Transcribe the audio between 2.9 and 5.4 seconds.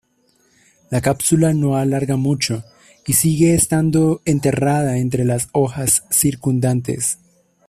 y sigue estando enterrada entre